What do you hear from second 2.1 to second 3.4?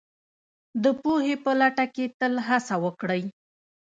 تل هڅه وکړئ